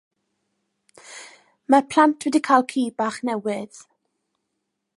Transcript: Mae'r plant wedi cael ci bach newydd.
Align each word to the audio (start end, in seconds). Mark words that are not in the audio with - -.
Mae'r 1.73 1.85
plant 1.91 2.27
wedi 2.29 2.41
cael 2.47 2.65
ci 2.73 2.87
bach 3.03 3.19
newydd. 3.29 3.83